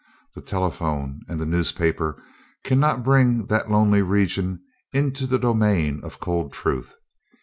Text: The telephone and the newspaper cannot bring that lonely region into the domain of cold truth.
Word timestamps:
The 0.33 0.41
telephone 0.41 1.21
and 1.27 1.39
the 1.39 1.45
newspaper 1.45 2.19
cannot 2.63 3.03
bring 3.03 3.45
that 3.45 3.69
lonely 3.69 4.01
region 4.01 4.59
into 4.91 5.27
the 5.27 5.37
domain 5.37 6.01
of 6.03 6.19
cold 6.19 6.51
truth. 6.53 6.95